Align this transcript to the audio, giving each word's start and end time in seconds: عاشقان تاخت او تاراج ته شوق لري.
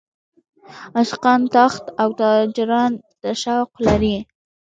عاشقان 0.95 1.41
تاخت 1.55 1.83
او 2.01 2.09
تاراج 2.55 2.93
ته 3.21 3.29
شوق 3.41 3.71
لري. 3.87 4.17